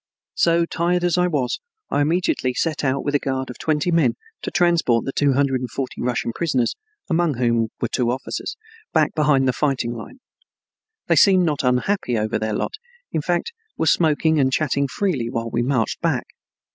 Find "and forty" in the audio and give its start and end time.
5.61-6.01